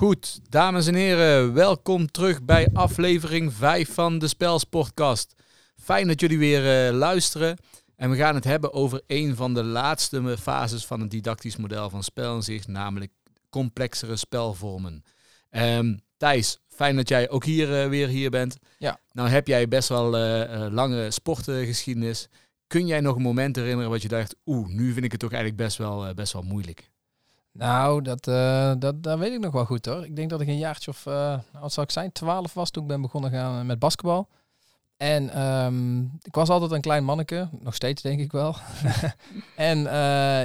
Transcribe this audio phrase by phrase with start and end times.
[0.00, 5.34] Goed, dames en heren, welkom terug bij aflevering 5 van de Spelsportcast.
[5.76, 7.56] Fijn dat jullie weer uh, luisteren.
[7.96, 11.90] En we gaan het hebben over een van de laatste fases van het didactisch model
[11.90, 13.12] van spel in zich, namelijk
[13.50, 15.04] complexere spelvormen.
[15.50, 18.56] Um, Thijs, fijn dat jij ook hier uh, weer hier bent.
[18.78, 19.00] Ja.
[19.12, 22.28] Nou heb jij best wel uh, lange sportgeschiedenis.
[22.66, 25.32] Kun jij nog een moment herinneren wat je dacht, oeh, nu vind ik het toch
[25.32, 26.90] eigenlijk best wel, best wel moeilijk?
[27.52, 30.04] Nou, dat, uh, dat, dat weet ik nog wel goed hoor.
[30.04, 31.04] Ik denk dat ik een jaartje of,
[31.60, 34.28] wat zal ik zijn, 12 was toen ik ben begonnen gaan met basketbal.
[34.96, 38.56] En um, ik was altijd een klein manneke, nog steeds denk ik wel.
[39.56, 39.78] en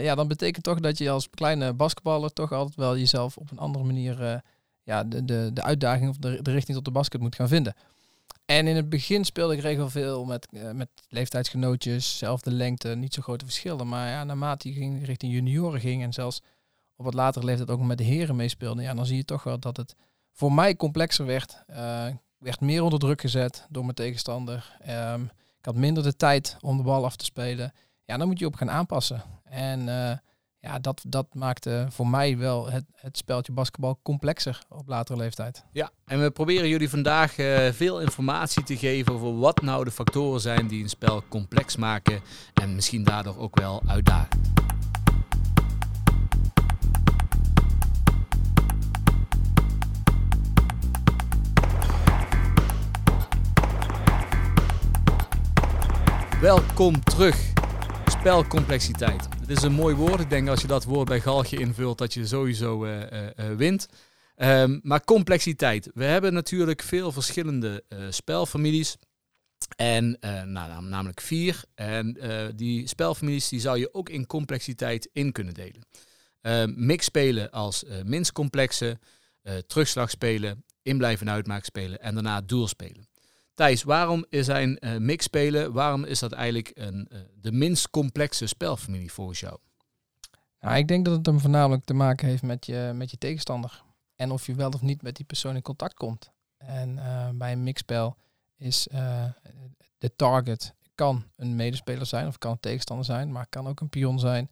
[0.03, 3.59] ja, dan betekent toch dat je als kleine basketballer toch altijd wel jezelf op een
[3.59, 4.43] andere manier
[4.83, 7.75] ja, de, de, de uitdaging of de, de richting tot de basket moet gaan vinden.
[8.45, 13.21] En in het begin speelde ik regel veel met, met leeftijdsgenootjes, zelfde lengte, niet zo
[13.21, 13.87] grote verschillen.
[13.87, 16.41] Maar ja, naarmate je ging richting junioren ging en zelfs
[16.95, 19.59] op wat later leeftijd ook met de heren meespeelde, ja, dan zie je toch wel
[19.59, 19.95] dat het
[20.31, 21.63] voor mij complexer werd.
[21.69, 22.05] Uh,
[22.37, 24.77] werd meer onder druk gezet door mijn tegenstander.
[24.89, 25.23] Um,
[25.59, 27.73] ik had minder de tijd om de bal af te spelen.
[28.05, 29.23] Ja, dan moet je op gaan aanpassen.
[29.43, 30.11] En uh,
[30.59, 35.63] ja, dat, dat maakte voor mij wel het, het speltje basketbal complexer op latere leeftijd.
[35.71, 39.91] Ja, en we proberen jullie vandaag uh, veel informatie te geven over wat nou de
[39.91, 42.21] factoren zijn die een spel complex maken
[42.53, 44.41] en misschien daardoor ook wel uitdagen.
[56.45, 57.53] Welkom terug.
[58.05, 59.27] Spelcomplexiteit.
[59.39, 60.19] Het is een mooi woord.
[60.19, 63.87] Ik denk als je dat woord bij Galgje invult, dat je sowieso uh, uh, wint.
[64.37, 65.89] Um, maar complexiteit.
[65.93, 68.97] We hebben natuurlijk veel verschillende spelfamilies.
[69.75, 71.63] En nou, namelijk vier.
[71.75, 72.17] En
[72.55, 75.85] die spelfamilies die zou je ook in complexiteit in kunnen delen.
[76.41, 78.99] Ehm, mixspelen als minst complexe,
[79.67, 83.14] terugslagspelen, inblijven en uitmaakspelen en daarna doelspelen.
[83.55, 89.11] Thijs, waarom zijn uh, mixspelen, waarom is dat eigenlijk een, uh, de minst complexe spelfamilie
[89.11, 89.57] volgens jou?
[90.59, 93.83] Nou, ik denk dat het hem voornamelijk te maken heeft met je, met je tegenstander.
[94.15, 96.31] En of je wel of niet met die persoon in contact komt.
[96.57, 98.17] En uh, bij een mixspel
[98.57, 98.87] is
[99.97, 103.89] de target kan een medespeler zijn of kan een tegenstander zijn, maar kan ook een
[103.89, 104.49] pion zijn.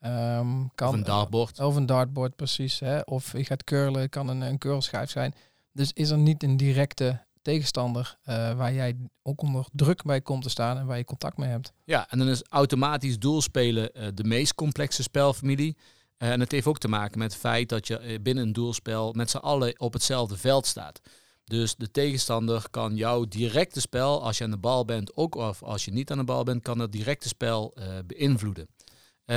[0.00, 1.60] Um, kan, of een dartboard.
[1.60, 2.80] Of een dartboard, precies.
[2.80, 3.00] Hè?
[3.00, 5.34] Of je gaat curlen, kan een, een curlschijf zijn.
[5.72, 10.42] Dus is er niet een directe tegenstander uh, waar jij ook onder druk bij komt
[10.42, 11.72] te staan en waar je contact mee hebt.
[11.84, 15.76] Ja, en dan is automatisch doelspelen uh, de meest complexe spelfamilie.
[16.18, 19.12] Uh, en het heeft ook te maken met het feit dat je binnen een doelspel
[19.12, 21.00] met z'n allen op hetzelfde veld staat.
[21.44, 25.62] Dus de tegenstander kan jouw directe spel, als je aan de bal bent, ook of
[25.62, 27.74] als je niet aan de bal bent, kan dat directe spel
[28.06, 28.68] beïnvloeden.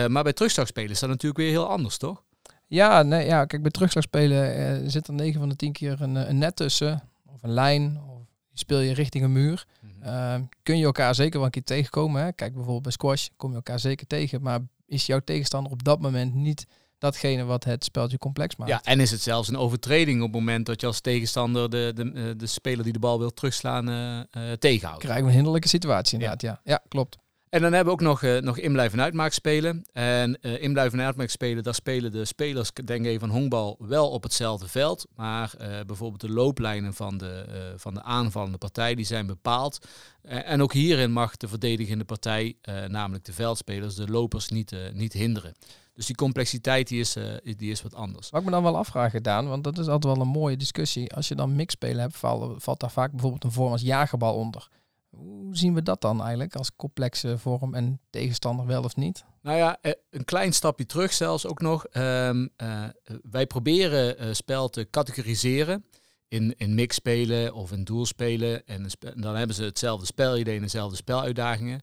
[0.08, 2.24] maar bij terugslagspelen is dat natuurlijk weer heel anders, toch?
[2.68, 6.38] Ja, nee, ja kijk, bij terugslagspelen zit er 9 van de 10 keer een, een
[6.38, 7.09] net tussen
[7.40, 8.22] of een lijn, of
[8.54, 9.66] speel je richting een muur.
[9.82, 10.50] Mm -hmm.
[10.64, 12.24] kun je elkaar zeker wel een keer tegenkomen.
[12.24, 12.32] Hè?
[12.32, 14.42] Kijk bijvoorbeeld bij squash, kom je elkaar zeker tegen.
[14.42, 16.66] Maar is jouw tegenstander op dat moment niet
[16.98, 18.72] datgene wat het speltje complex maakt?
[18.72, 21.92] Ja, en is het zelfs een overtreding op het moment dat je als tegenstander de,
[21.96, 25.04] de, eh, de speler die de bal wil terugslaan uh, uh, tegenhoudt?
[25.04, 26.60] Krijgen we een hinderlijke situatie inderdaad, ja.
[26.64, 27.18] Ja, ja klopt.
[27.50, 29.86] En dan hebben we ook nog, uh, nog inblijven en uitmaakspelen.
[29.94, 34.24] En uh, inblijven en uitmaakspelen, daar spelen de spelers, denk even van honkbal, wel op
[34.24, 35.08] hetzelfde veld.
[35.16, 39.88] Maar uh, bijvoorbeeld de looplijnen van de, van de aanvallende partij, die zijn bepaald.
[40.22, 42.56] en ook hierin mag de verdedigende partij,
[42.88, 45.54] namelijk de veldspelers, de lopers niet, niet hinderen.
[45.94, 48.30] Dus die complexiteit die is, die is wat anders.
[48.30, 51.14] Wat ik me dan wel afvraag gedaan, want dat is altijd wel een mooie discussie.
[51.14, 54.70] Als je dan mixspelen hebt, valt, valt daar vaak bijvoorbeeld een vorm als jagerbal onder.
[55.09, 59.25] Hoe zien we dat dan eigenlijk als complexe vorm en tegenstander wel of niet?
[59.42, 59.78] Nou ja,
[60.09, 61.86] een klein stapje terug zelfs ook nog.
[61.94, 62.84] Um, uh,
[63.22, 65.86] wij proberen uh, spel te categoriseren
[66.28, 68.68] in, in mixspelen of in doelspelen.
[68.68, 71.81] En dan hebben ze hetzelfde spelidee en dezelfde speluitdagingen.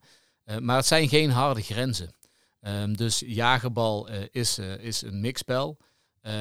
[0.60, 2.10] Maar het zijn geen harde grenzen.
[2.60, 5.78] Um, dus jagerbal is, is een mixspel.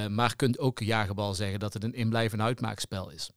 [0.09, 3.29] maar kunt ook jagerbal zeggen dat het een inblijf- en uitmaakspel is.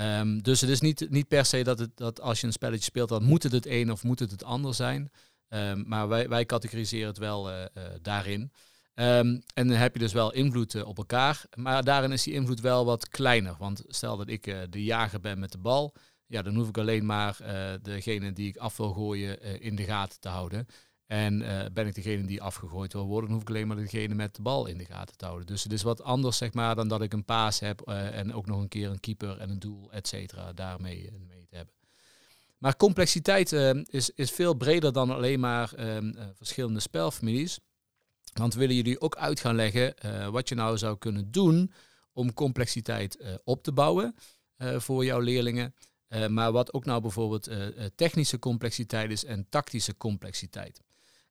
[0.00, 2.84] Um, dus het is niet, niet per se dat, het, dat als je een spelletje
[2.84, 5.10] speelt, dan moet het het een of moet het het ander zijn.
[5.48, 8.40] Um, maar wij, wij categoriseren het wel uh, uh, daarin.
[8.94, 11.44] Um, en dan heb je dus wel invloed uh, op elkaar.
[11.54, 13.56] Maar daarin is die invloed wel wat kleiner.
[13.58, 15.94] Want stel dat ik de jager ben met de bal.
[16.26, 17.36] Ja, dan hoef ik alleen maar
[17.82, 20.66] degene die ik af wil gooien in de gaten te houden.
[21.08, 24.14] En uh, ben ik degene die afgegooid wil worden, dan hoef ik alleen maar degene
[24.14, 25.46] met de bal in de gaten te houden.
[25.46, 28.34] Dus het is wat anders zeg maar, dan dat ik een paas heb uh, en
[28.34, 31.74] ook nog een keer een keeper en een doel, et cetera, daarmee mee te hebben.
[32.58, 33.52] Maar complexiteit
[33.86, 35.72] is, is veel breder dan alleen maar
[36.32, 37.58] verschillende spelfamilies.
[38.32, 39.94] Want we willen jullie ook uit gaan leggen
[40.32, 41.72] wat je nou zou kunnen doen
[42.12, 44.14] om complexiteit op te bouwen
[44.58, 45.74] voor jouw leerlingen.
[46.28, 47.50] maar wat ook nou bijvoorbeeld
[47.94, 50.82] technische complexiteit is en tactische complexiteit.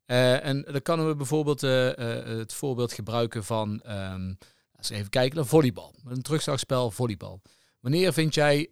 [0.08, 4.38] En dan kunnen we bijvoorbeeld het voorbeeld gebruiken van, um,
[4.76, 5.94] als we even kijken naar volleybal.
[6.06, 7.42] Een terugslagspel volleybal.
[7.80, 8.70] Wanneer vind jij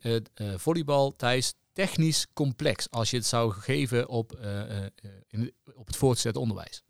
[0.56, 4.40] volleybal, Thijs, technisch complex als je het zou geven op,
[5.28, 6.86] in, op het voortgezet onderwijs?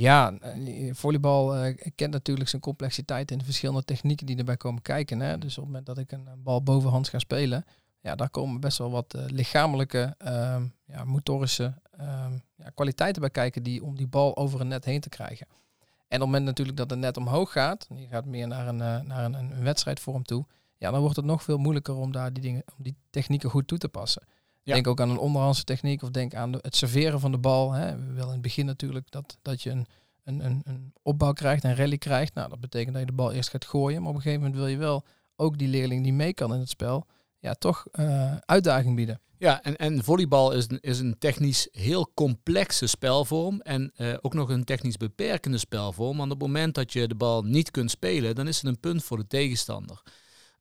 [0.00, 5.20] Ja, eh, volleybal kent natuurlijk zijn complexiteit in de verschillende technieken die erbij komen kijken.
[5.20, 5.38] Hè.
[5.38, 7.64] Dus op het moment dat ik een, bal bovenhands ga spelen,
[8.00, 13.62] ja, daar komen best wel wat lichamelijke, uh, ja, motorische ehm, ja, kwaliteiten bij kijken
[13.62, 15.46] die, om die bal over een net heen te krijgen.
[15.48, 18.76] En op het moment natuurlijk dat het net omhoog gaat, je gaat meer naar een,
[19.06, 22.42] naar een, een wedstrijdvorm toe, ja, dan wordt het nog veel moeilijker om daar die
[22.42, 24.22] dingen, om die technieken goed toe te passen.
[24.62, 27.72] Denk ook aan een onderhandse techniek of denk aan het serveren van de bal.
[27.72, 27.96] Hè.
[27.96, 29.86] We willen in het begin natuurlijk dat, dat je een,
[30.24, 32.34] een, een, een opbouw krijgt, een rally krijgt.
[32.34, 34.00] Nou, dat betekent dat je de bal eerst gaat gooien.
[34.00, 35.04] Maar op een gegeven moment wil je wel
[35.36, 37.06] ook die leerling die mee kan in het spel,
[37.40, 39.20] ja, toch uh, uitdaging bieden.
[39.38, 44.48] Ja, en, en volleybal is, is een technisch heel complexe spelvorm en uh, ook nog
[44.48, 46.16] een technisch beperkende spelvorm.
[46.16, 48.80] Want op het moment dat je de bal niet kunt spelen, dan is het een
[48.80, 50.02] punt voor de tegenstander.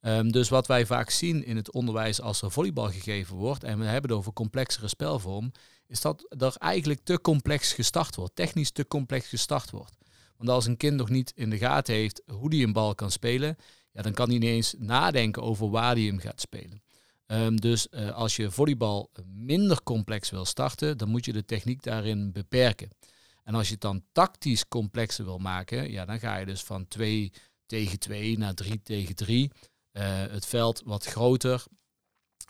[0.02, 3.80] Um, dus wat wij vaak zien in het onderwijs als er volleybal gegeven wordt, en
[3.80, 5.52] we hebben het over complexere spelvorm,
[5.88, 9.98] is dat er eigenlijk te complex gestart wordt, technisch te complex gestart wordt.
[10.38, 13.12] Want als een kind nog niet in de gaten heeft hoe hij een bal kan
[13.12, 13.56] spelen,
[13.92, 16.84] ja, dan kan hij niet eens nadenken over waar hij hem gaat spelen.
[17.28, 21.84] Um, dus uh, als je volleybal minder complex wil starten, dan moet je de techniek
[21.84, 22.90] daarin beperken.
[23.44, 26.88] En als je het dan tactisch complexer wil maken, ja, dan ga je dus van
[26.88, 27.32] 2
[27.66, 29.52] tegen 2 naar 3 tegen 3.
[29.92, 31.64] Eh, het veld wat groter.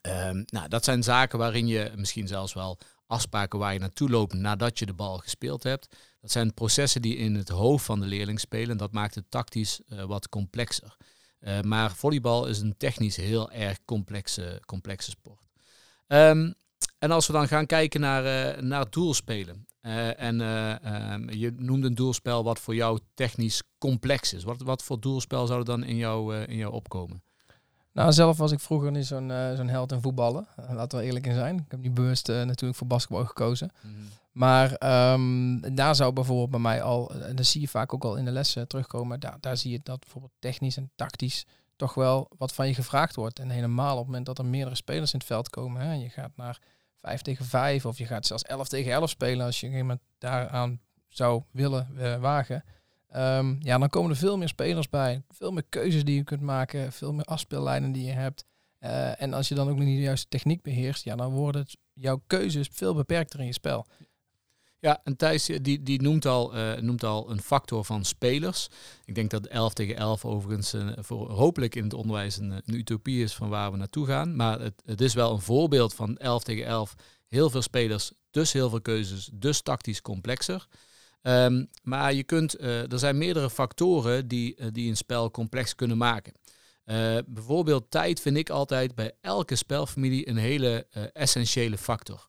[0.02, 2.78] Um, nou, dat zijn zaken waarin je misschien zelfs wel
[3.08, 5.96] afspraken waar je naartoe loopt nadat je de bal gespeeld hebt.
[6.22, 8.78] Dat zijn processen die in het hoofd van de leerling spelen.
[8.78, 10.96] Dat maakt het tactisch uh, wat complexer.
[11.42, 15.48] Uh, maar volleybal is een technisch heel erg complexe, complexe sport.
[16.08, 16.54] Um,
[17.00, 19.68] en als we dan gaan kijken naar, uh, naar doelspelen.
[20.18, 24.44] en um, je noemde een doelspel wat voor jou technisch complex is.
[24.44, 27.24] Wat, wat voor doelspel zou er dan in jou, in jou opkomen?
[27.92, 30.48] Nou, zelf was ik vroeger niet zo'n uh, zo'n held in voetballen.
[30.60, 31.58] Uh, laten we eerlijk in zijn.
[31.58, 33.72] Ik heb niet bewust uh, natuurlijk voor basketbal gekozen.
[33.82, 34.08] Mm -hmm.
[34.32, 34.72] Maar
[35.14, 38.26] um, daar zou bijvoorbeeld bij mij al, en dat zie je vaak ook al in
[38.26, 41.46] de lessen terugkomen, daar, daar zie je dat bijvoorbeeld technisch en tactisch
[41.76, 43.40] toch wel wat van je gevraagd wordt.
[43.40, 46.10] En helemaal op het moment dat er meerdere spelers in het veld komen, hè, je
[46.10, 46.60] gaat naar
[47.02, 50.80] 5 tegen 5 of je gaat zelfs 11 tegen 11 spelen als je moment daaraan
[51.08, 51.88] zou willen
[52.22, 52.64] wagen
[53.16, 55.24] Um, ja, dan komen er veel meer spelers bij.
[55.30, 56.92] Veel meer keuzes die je kunt maken.
[56.92, 58.46] Veel meer afspeellijnen die je hebt.
[58.80, 62.22] Uh, en als je dan ook niet de juiste techniek beheerst, ja, dan worden jouw
[62.28, 63.86] keuzes veel beperkter in je spel.
[64.80, 68.68] Ja, en Thijs die, die noemt, al, uh, noemt al een factor van spelers.
[69.06, 73.24] Ik denk dat 11 tegen 11 overigens voor, hopelijk in het onderwijs een, een, utopie
[73.24, 74.36] is van waar we naartoe gaan.
[74.36, 76.96] Maar het, het is wel een voorbeeld van 11 tegen 11.
[77.28, 80.68] Heel veel spelers, dus heel veel keuzes, dus tactisch complexer.
[81.22, 85.76] Um, maar je kunt, uh, er zijn meerdere factoren die, uh, die een spel complex
[85.76, 86.34] kunnen maken.
[86.86, 92.28] Uh, bijvoorbeeld tijd vind ik altijd bij elke spelfamilie een hele essentiële factor.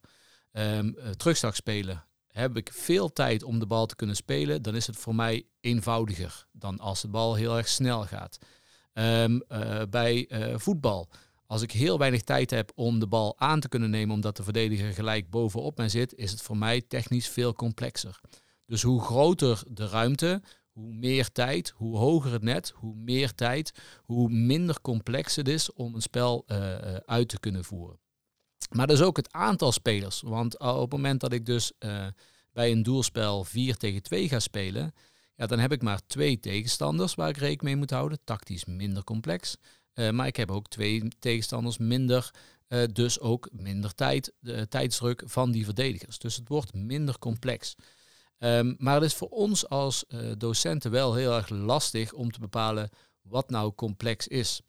[0.52, 2.04] Um, terugslagspelen.
[2.26, 5.46] Heb ik veel tijd om de bal te kunnen spelen, dan is het voor mij
[5.60, 8.38] eenvoudiger dan als de bal heel erg snel gaat.
[8.92, 9.42] Um,
[9.90, 11.08] bij voetbal.
[11.46, 14.42] Als ik heel weinig tijd heb om de bal aan te kunnen nemen omdat de
[14.42, 18.20] verdediger gelijk bovenop mij zit, is het voor mij technisch veel complexer.
[18.70, 23.72] Dus hoe groter de ruimte, hoe meer tijd, hoe hoger het net, hoe meer tijd,
[24.04, 27.98] hoe minder complex het is om een spel uh, uit te kunnen voeren.
[28.70, 30.20] Maar dat is ook het aantal spelers.
[30.20, 31.72] Want op het moment dat ik dus
[32.52, 34.94] bij een doelspel 4 tegen 2 ga spelen,
[35.36, 38.18] ja, dan heb ik maar twee tegenstanders waar ik rekening mee moet houden.
[38.24, 39.56] Tactisch minder complex.
[40.10, 42.30] Maar ik heb ook twee tegenstanders minder,
[42.92, 46.18] dus ook minder tijd, de tijdsdruk van die verdedigers.
[46.18, 47.76] Dus het wordt minder complex.
[48.42, 52.40] Um, maar het is voor ons als uh, docenten wel heel erg lastig om te
[52.40, 52.90] bepalen
[53.22, 54.60] wat nou complex is.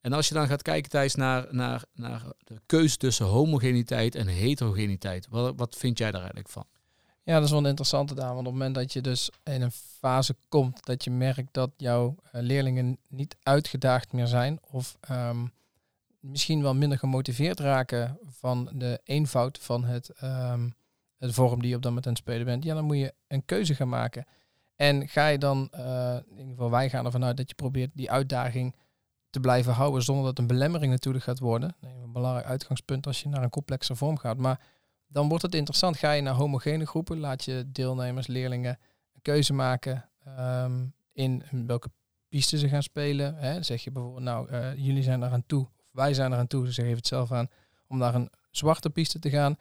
[0.00, 4.26] En als je dan gaat kijken Thijs naar, naar, naar de keuze tussen homogeniteit en
[4.26, 6.66] heterogeniteit, wat, wat vind jij daar eigenlijk van?
[7.22, 8.34] Ja, dat is wel een interessante daar.
[8.34, 11.70] Want op het moment dat je dus in een fase komt dat je merkt dat
[11.76, 15.52] jouw uh, leerlingen niet uitgedaagd meer zijn of um,
[16.20, 20.74] misschien wel minder gemotiveerd raken van de eenvoud van het um,
[21.18, 23.14] de vorm die je op dat moment aan het spelen bent, ja, dan moet je
[23.28, 24.26] een keuze gaan maken.
[24.76, 27.90] En ga je dan, uh, in ieder geval wij gaan ervan uit dat je probeert
[27.94, 28.74] die uitdaging
[29.30, 31.76] te blijven houden zonder dat een belemmering natuurlijk gaat worden.
[31.80, 34.36] Een belangrijk uitgangspunt als je naar een complexe vorm gaat.
[34.36, 34.60] Maar
[35.06, 35.96] dan wordt het interessant.
[35.96, 38.78] Ga je naar homogene groepen, laat je deelnemers, leerlingen
[39.14, 40.08] een keuze maken
[40.38, 41.88] um, in welke
[42.28, 43.34] piste ze gaan spelen.
[43.34, 43.62] Hè.
[43.62, 46.46] Zeg je bijvoorbeeld, nou, eh, jullie zijn er aan toe, of wij zijn er aan
[46.46, 47.48] toe, ze geven het zelf aan,
[47.86, 49.56] om naar een zwarte piste te gaan.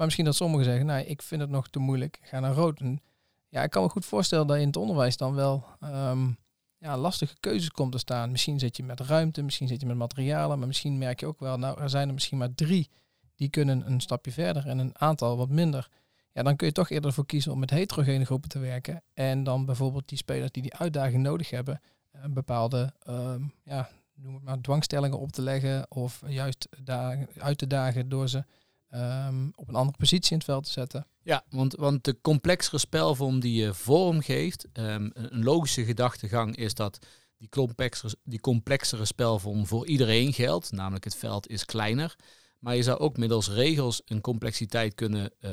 [0.00, 2.80] Maar misschien dat sommigen zeggen, nou, ik vind het nog te moeilijk, ga naar rood.
[2.80, 3.00] En
[3.48, 6.30] ja, ik kan me goed voorstellen dat in het onderwijs dan wel ehm,
[6.78, 8.30] ja, lastige keuzes komt te staan.
[8.30, 11.40] Misschien zit je met ruimte, misschien zit je met materialen, maar misschien merk je ook
[11.40, 12.90] wel, nou, er zijn er misschien maar drie
[13.34, 15.88] die kunnen een stapje verder en een aantal wat minder.
[16.32, 19.02] Ja, dan kun je toch eerder voor kiezen om met heterogene groepen te werken.
[19.14, 21.80] En dan bijvoorbeeld die spelers die die uitdaging nodig hebben,
[22.12, 27.28] een eh, bepaalde ehm, ja, noem het maar, dwangstellingen op te leggen of juist dagen,
[27.38, 28.44] uit te dagen door ze
[28.90, 31.06] ehm, op een andere positie in het veld te zetten.
[31.22, 36.74] Ja, want, want de complexere spelvorm die je vorm geeft, um, een logische gedachtegang is
[36.74, 36.98] dat
[37.36, 42.16] die complexere, die complexere spelvorm voor iedereen geldt, namelijk het veld is kleiner.
[42.58, 45.50] Maar je zou ook middels regels een complexiteit kunnen uh,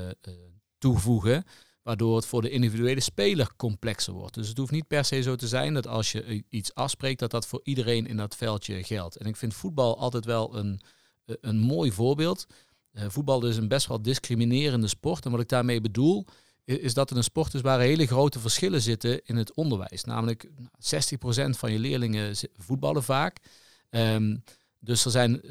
[0.78, 1.44] toevoegen,
[1.82, 4.34] waardoor het voor de individuele speler complexer wordt.
[4.34, 7.32] Dus het hoeft niet per se zo te zijn dat als je iets afspreekt, dat
[7.32, 9.16] dat voor iedereen in dat veldje geldt.
[9.16, 10.82] En ik vind voetbal altijd wel een,
[11.26, 12.46] een mooi voorbeeld.
[12.98, 15.26] Uh, voetbal is een best wel discriminerende sport.
[15.26, 16.26] En wat ik daarmee bedoel,
[16.66, 20.04] is dat het een sport is waar hele grote verschillen zitten in het onderwijs.
[20.04, 20.50] Namelijk 60%
[21.50, 23.38] van je leerlingen voetballen vaak.
[23.90, 24.44] Um,
[24.80, 25.42] dus er zijn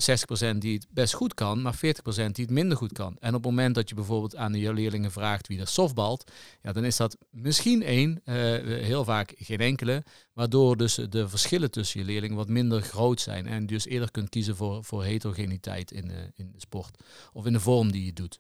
[0.55, 1.79] 60% die het best goed kan, maar 40%
[2.09, 3.17] die het minder goed kan.
[3.21, 6.73] En op het moment dat je bijvoorbeeld aan je leerlingen vraagt wie er softbalt, ja,
[6.73, 8.35] dan is dat misschien één, uh,
[8.83, 13.47] heel vaak geen enkele, waardoor dus de verschillen tussen je leerlingen wat minder groot zijn.
[13.47, 17.03] En dus eerder kunt kiezen voor, voor heterogeniteit in, uh, in de sport
[17.33, 18.39] of in de vorm die je doet.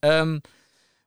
[0.00, 0.40] Um,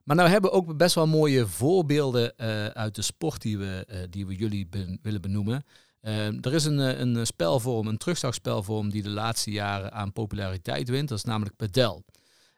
[0.02, 4.06] maar nou hebben we ook best wel mooie voorbeelden uh, uit de sport die we,
[4.10, 4.68] die we jullie
[5.02, 5.64] willen benoemen.
[6.00, 10.88] Ehm, er is een, eh, een spelvorm, een terugslagspelvorm die de laatste jaren aan populariteit
[10.88, 11.08] wint.
[11.08, 12.04] Dat is namelijk padel.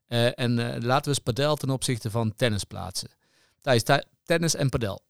[0.08, 3.10] Uh, en uh, laten we eens padel ten opzichte van tennis plaatsen.
[3.60, 3.82] Thijs,
[4.24, 5.00] tennis en padel.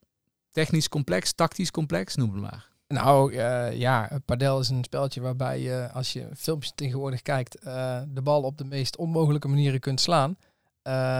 [0.51, 2.71] Technisch complex, tactisch complex, noem het maar.
[2.87, 3.35] Nou
[3.75, 7.61] ja, padel is een spelletje waarbij je, als je filmpjes tegenwoordig kijkt,
[8.07, 10.37] de bal op de meest onmogelijke manieren kunt slaan.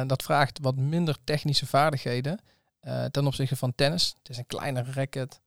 [0.07, 2.39] dat vraagt wat minder technische vaardigheden
[3.11, 4.15] ten opzichte van tennis.
[4.17, 5.41] Het is een kleinere racket.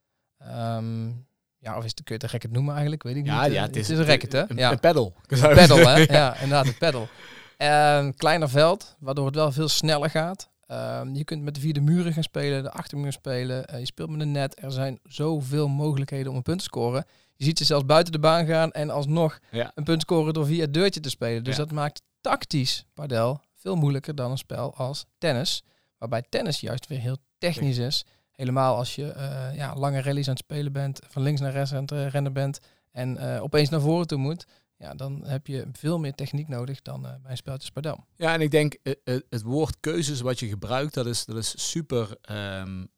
[0.53, 1.27] Um,
[1.67, 3.03] ja, of is het, kun je het racket noemen eigenlijk?
[3.03, 3.53] Weet ik ja, niet.
[3.53, 4.51] Ja, het is, het is een racket, hè?
[4.51, 4.71] Een, ja.
[4.73, 5.15] een pedal.
[5.29, 5.97] Een pedal, hè?
[5.97, 7.09] Ja, inderdaad, een pedal.
[7.57, 10.49] Een kleiner veld, waardoor het wel veel sneller gaat.
[10.71, 13.65] Um, je kunt met de vierde muren gaan spelen, de achtermuur spelen.
[13.73, 14.63] Uh, je speelt met een net.
[14.63, 17.05] Er zijn zoveel mogelijkheden om een punt te scoren.
[17.37, 19.73] Je ziet ze zelfs buiten de baan gaan en alsnog ja.
[19.75, 21.45] een punt scoren door via het deurtje te spelen.
[21.45, 21.63] Dus ja.
[21.63, 25.65] dat maakt tactisch padel veel moeilijker dan een spel als tennis.
[25.99, 28.05] Waarbij tennis juist weer heel technisch is.
[28.37, 31.73] Helemaal als je uh, ja, lange rallies aan het spelen bent, van links naar rechts
[31.73, 32.61] aan het uh, rennen bent
[32.93, 34.47] en uh, opeens naar voren toe moet.
[34.79, 38.05] Ja, dan heb je veel meer techniek nodig dan bij een speltje padel.
[38.15, 38.77] Ja, en ik denk
[39.29, 42.91] het woord keuzes wat je gebruikt, dat is, dat is super een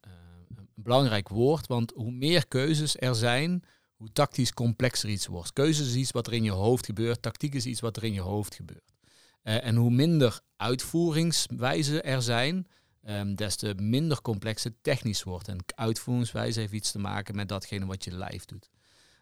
[0.75, 1.67] belangrijk woord.
[1.67, 3.63] Want hoe meer keuzes er zijn,
[3.95, 5.53] hoe tactisch complexer iets wordt.
[5.53, 8.13] Keuzes is iets wat er in je hoofd gebeurt, tactiek is iets wat er in
[8.13, 8.93] je hoofd gebeurt.
[9.41, 12.67] en hoe minder uitvoeringswijzen er zijn,
[13.07, 15.47] um, des te minder complex het technisch wordt.
[15.47, 18.69] En uitvoeringswijze heeft iets te maken met datgene wat je lijf doet.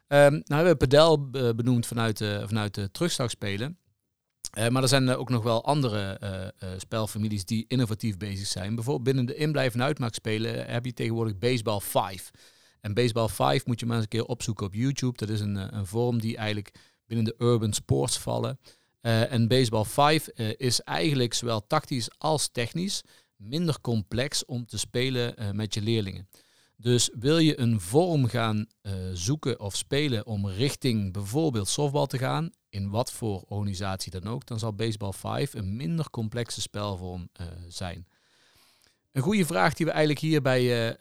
[0.07, 3.77] Um, nou hebben we padel benoemd vanuit de, vanuit de terugslagspelen.
[4.57, 8.75] Uh, maar er zijn ook nog wel andere spelfamilies die innovatief bezig zijn.
[8.75, 12.31] Bijvoorbeeld binnen de inblijven uitmaakspelen heb je tegenwoordig Baseball 5.
[12.81, 15.17] En Baseball 5 moet je maar eens een keer opzoeken op YouTube.
[15.17, 16.71] Dat is een, een vorm die eigenlijk
[17.05, 18.59] binnen de urban sports vallen.
[19.01, 23.03] en Baseball 5 is eigenlijk zowel tactisch als technisch
[23.37, 26.29] minder complex om te spelen uh, met je leerlingen.
[26.75, 32.17] Dus wil je een vorm gaan uh, zoeken of spelen om richting bijvoorbeeld softbal te
[32.17, 37.29] gaan, in wat voor organisatie dan ook, dan zal Baseball 5 een minder complexe spelvorm
[37.41, 38.07] uh, zijn.
[39.11, 40.97] Een goede vraag die we eigenlijk hierbij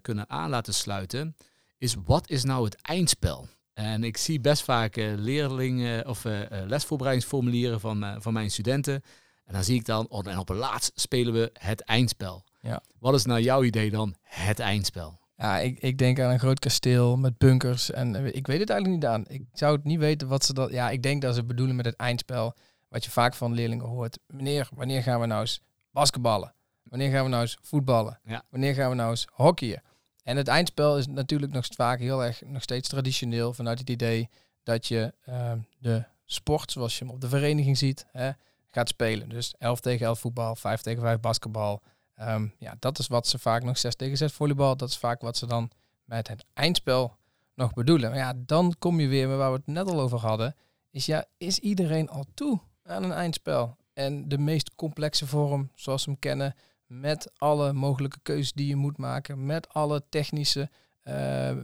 [0.00, 1.36] kunnen aan laten sluiten
[1.78, 3.48] is: wat is nou het eindspel?
[3.72, 6.24] En ik zie best vaak leerlingen of
[6.66, 9.02] lesvoorbereidingsformulieren van, van mijn studenten
[9.44, 12.44] en dan zie ik dan, oh, en op het laatst spelen we het eindspel.
[12.60, 12.82] Ja.
[12.98, 15.20] Wat is nou jouw idee dan, het eindspel?
[15.36, 17.90] Ja, ik, ik denk aan een groot kasteel met bunkers.
[17.90, 19.24] En eh, ik weet het eigenlijk niet aan.
[19.28, 20.70] Ik zou het niet weten wat ze dat.
[20.70, 22.54] Ja, ik denk dat ze bedoelen met het eindspel.
[22.88, 24.18] Wat je vaak van leerlingen hoort.
[24.26, 26.54] Meneer, wanneer gaan we nou eens basketballen?
[26.82, 28.20] Wanneer gaan we nou eens voetballen?
[28.24, 28.42] Ja.
[28.50, 29.82] Wanneer gaan we nou eens hockeyen?
[30.22, 34.28] En het eindspel is natuurlijk nog vaak heel erg nog steeds traditioneel vanuit het idee
[34.62, 38.30] dat je uh, de sport zoals je hem op de vereniging ziet, hè,
[38.74, 39.28] gaat spelen.
[39.28, 41.82] Dus 11 tegen 11 voetbal, 5 tegen 5 basketbal.
[42.20, 44.76] Um, ja, dat is wat ze vaak nog 6 tegen 6 volleybal.
[44.76, 45.70] Dat is vaak wat ze dan
[46.04, 47.16] met het eindspel
[47.54, 48.10] nog bedoelen.
[48.10, 50.54] Maar ja, dan kom je weer met waar we het net al over hadden.
[50.90, 53.76] Is ja, is iedereen al toe aan een eindspel?
[53.92, 56.54] En de meest complexe vorm, zoals we hem kennen,
[56.86, 60.70] met alle mogelijke keuzes die je moet maken, met alle technische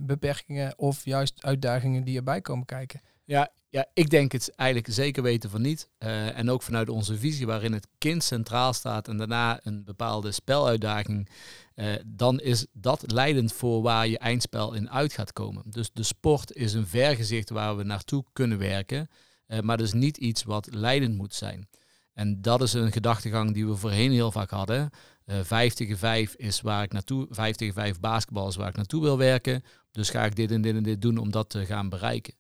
[0.01, 3.01] beperkingen of juist uitdagingen die erbij komen kijken?
[3.29, 5.89] Ja, ja, ik denk het eigenlijk zeker weten van niet.
[5.99, 10.33] Uh, en ook vanuit onze visie waarin het kind centraal staat en daarna een bepaalde
[10.33, 11.29] speluitdaging,
[11.75, 15.63] uh, dan is dat leidend voor waar je eindspel in uit gaat komen.
[15.67, 19.09] Dus de sport is een vergezicht waar we naartoe kunnen werken,
[19.47, 21.69] uh, maar dus niet iets wat leidend moet zijn.
[22.13, 24.91] En dat is een gedachtegang die we voorheen heel vaak hadden.
[25.27, 28.77] Uh, 5 tegen 5 is waar ik naartoe, 5 tegen 5 basketbal is waar ik
[28.77, 29.63] naartoe wil werken.
[29.91, 32.38] Dus ga ik dit en dit en dit doen om dat te gaan bereiken.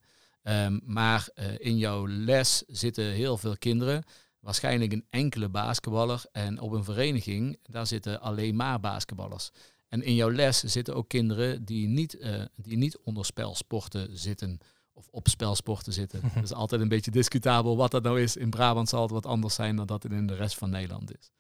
[0.49, 4.05] Um, maar uh, in jouw les zitten heel veel kinderen,
[4.41, 6.25] waarschijnlijk een enkele basketballer.
[6.33, 9.51] En op een vereniging, daar zitten alleen maar basketballers.
[9.89, 14.59] En in jouw les zitten ook kinderen die niet, uh, die niet onder spelsporten zitten
[14.93, 16.21] of op spelsporten zitten.
[16.35, 18.37] dat is altijd een beetje discutabel wat dat nou is.
[18.37, 21.19] In Brabant zal het wat anders zijn dan dat het in de rest van Nederland
[21.19, 21.31] is.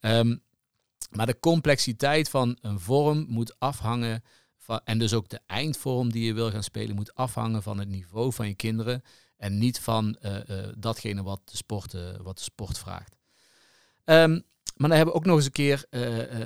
[0.00, 0.42] Um,
[1.10, 4.22] maar de complexiteit van een vorm moet afhangen
[4.84, 8.32] en dus ook de eindvorm die je wil gaan spelen moet afhangen van het niveau
[8.32, 9.02] van je kinderen
[9.36, 13.16] en niet van uh, uh, datgene wat de sport, uh, wat de sport vraagt.
[14.04, 14.42] Um,
[14.76, 15.86] maar dan hebben we ook nog eens een keer,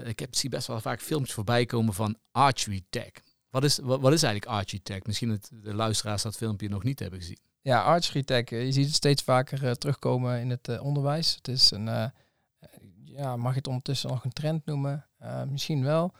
[0.04, 3.10] ik heb, zie best wel vaak filmpjes voorbij komen van archery tag.
[3.50, 5.00] Wat is, wat, is eigenlijk archery?
[5.04, 7.38] Misschien het, de luisteraars dat filmpje nog niet hebben gezien.
[7.60, 11.34] Ja, archery tag, je ziet het steeds vaker terugkomen in het onderwijs.
[11.34, 12.12] Het is een,
[13.04, 15.06] ja, mag je het ondertussen nog een trend noemen?
[15.48, 16.14] misschien wel.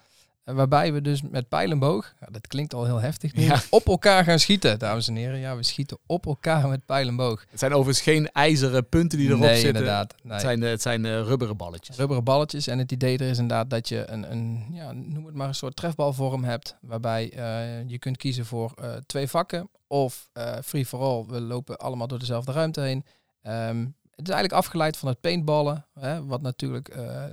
[0.55, 3.61] Waarbij we dus met pijlenboog, ja, dat klinkt al heel heftig, nu, ja.
[3.71, 5.39] op elkaar gaan schieten, dames en heren.
[5.39, 7.45] Ja, we schieten op elkaar met pijlenboog.
[7.51, 9.69] Het zijn overigens geen ijzeren punten die erop nee, zitten.
[9.69, 10.33] Inderdaad, nee.
[10.33, 11.97] Het zijn, het zijn uh, rubberen balletjes.
[11.97, 12.67] Rubberen balletjes.
[12.67, 15.55] En het idee er is inderdaad dat je een, een ja, noem het maar een
[15.55, 16.77] soort trefbalvorm hebt.
[16.81, 19.71] Waarbij uh, je kunt kiezen voor uh, twee vakken.
[19.87, 20.31] Of
[20.65, 23.05] free for all, we lopen allemaal door dezelfde ruimte heen.
[23.43, 25.87] Um, het is eigenlijk afgeleid van het paintballen.
[25.95, 26.89] Hè, wat natuurlijk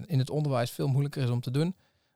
[0.05, 1.75] in het onderwijs veel moeilijker is om te doen.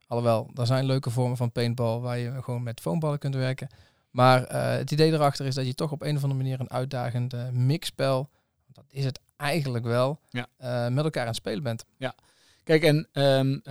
[0.10, 3.68] Alhoewel, er zijn leuke vormen van paintball waar je gewoon met foamballen kunt werken.
[4.10, 6.70] Maar uh, het idee erachter is dat je toch op een of andere manier een
[6.70, 8.30] uitdagend uh, mixspel,
[8.68, 10.48] dat is het eigenlijk wel, ja.
[10.62, 11.86] uh, met elkaar aan het spelen bent.
[11.98, 12.16] Ja.
[12.64, 13.62] Kijk, en um,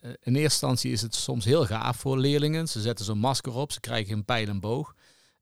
[0.00, 2.68] in eerste instantie is het soms heel gaaf voor leerlingen.
[2.68, 4.94] Ze zetten zo'n masker op, ze krijgen een pijl en boog.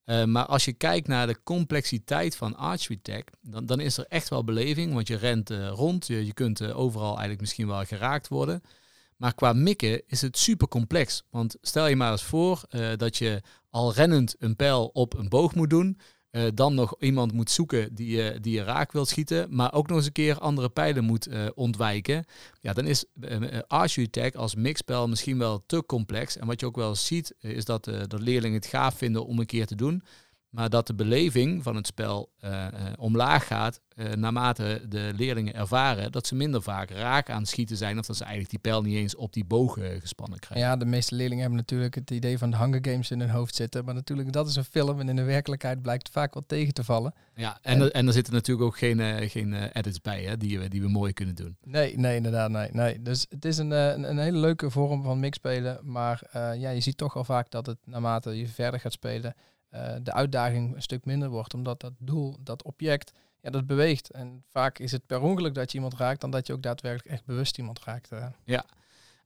[0.05, 4.29] maar als je kijkt naar de complexiteit van archery tag, dan, dan is er echt
[4.29, 4.95] wel beleving.
[4.95, 8.63] Want je rent rond, je, je kunt overal eigenlijk misschien wel geraakt worden.
[9.23, 11.23] Maar qua mikken is het super complex.
[11.31, 15.29] Want stel je maar eens voor uh, dat je al rennend een pijl op een
[15.29, 15.99] boog moet doen.
[16.31, 19.47] Uh, dan nog iemand moet zoeken die je, die je raak wil schieten.
[19.51, 22.25] Maar ook nog eens een keer andere pijlen moet uh, ontwijken.
[22.61, 23.05] Ja, dan is
[23.67, 26.37] Archery Tag als mixspel misschien wel te complex.
[26.37, 29.47] En wat je ook wel ziet, is dat, dat leerlingen het gaaf vinden om een
[29.47, 30.03] keer te doen.
[30.53, 35.55] Maar dat de beleving van het spel uh, uh, omlaag gaat uh, naarmate de leerlingen
[35.55, 37.99] ervaren dat ze minder vaak raak aan het schieten zijn.
[37.99, 40.69] Of dat ze eigenlijk die pijl niet eens op die boog gespannen krijgen.
[40.69, 43.55] Ja, de meeste leerlingen hebben natuurlijk het idee van de Hunger Games in hun hoofd
[43.55, 43.85] zitten.
[43.85, 46.85] Maar natuurlijk, dat is een film en in de werkelijkheid blijkt vaak wat tegen te
[46.85, 47.15] vallen.
[47.35, 50.69] Ja, en, en, en er zitten natuurlijk ook geen, geen edits bij hè, die, we,
[50.69, 51.57] die we mooi kunnen doen.
[51.65, 52.51] Nee, nee, inderdaad.
[52.51, 53.03] Nee, nee.
[53.03, 55.79] Dus het is een, een, een hele leuke vorm van mixspelen.
[55.83, 59.35] Maar ja, je ziet toch al vaak dat het naarmate je verder gaat spelen
[59.75, 61.55] uh, de uitdaging een stuk minder wordt.
[61.55, 64.11] Omdat dat doel, dat object, ja, dat beweegt.
[64.11, 67.09] En vaak is het per ongeluk dat je iemand raakt, dan dat je ook daadwerkelijk
[67.09, 68.13] echt bewust iemand raakt.
[68.13, 68.27] Uh.
[68.45, 68.65] Ja.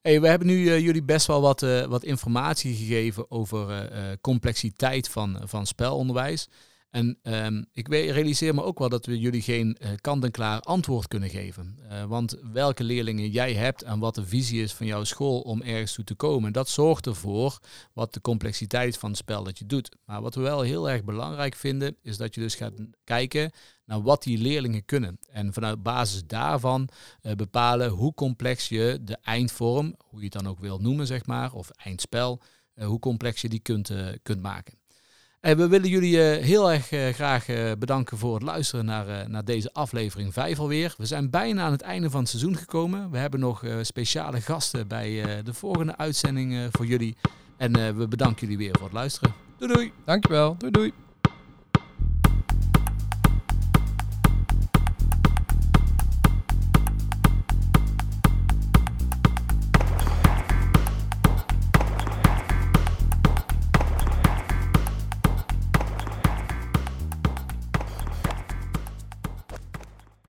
[0.00, 5.40] Hey, we hebben nu uh, jullie best wel wat, wat informatie gegeven over complexiteit van,
[5.44, 6.48] van spelonderwijs.
[6.96, 11.30] En um, ik realiseer me ook wel dat we jullie geen uh, kant-en-klaar antwoord kunnen
[11.30, 11.78] geven.
[11.90, 15.62] Uh, want welke leerlingen jij hebt en wat de visie is van jouw school om
[15.62, 17.58] ergens toe te komen, dat zorgt ervoor
[17.92, 19.96] wat de complexiteit van het spel dat je doet.
[20.04, 23.50] Maar wat we wel heel erg belangrijk vinden, is dat je dus gaat kijken
[23.84, 25.18] naar wat die leerlingen kunnen.
[25.30, 26.88] En vanuit basis daarvan
[27.22, 31.26] uh, bepalen hoe complex je de eindvorm, hoe je het dan ook wil noemen, zeg
[31.26, 32.40] maar, of eindspel,
[32.74, 34.78] hoe complex je die kunt, kunt maken.
[35.40, 39.44] We willen jullie uh, heel erg uh, graag uh, bedanken voor het luisteren naar, naar
[39.44, 40.94] deze aflevering 5 alweer.
[40.98, 43.10] We zijn bijna aan het einde van het seizoen gekomen.
[43.10, 47.16] We hebben nog speciale gasten bij de volgende uitzending voor jullie.
[47.56, 49.34] En we bedanken jullie weer voor het luisteren.
[49.58, 49.92] Doei doei.
[50.04, 50.56] Dankjewel.
[50.58, 50.92] Doei doei.